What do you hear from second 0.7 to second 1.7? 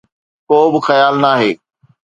به خيال ناهي.